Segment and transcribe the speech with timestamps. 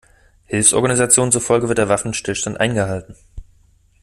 [0.47, 3.15] Hilfsorganisationen zufolge wird der Waffenstillstand eingehalten.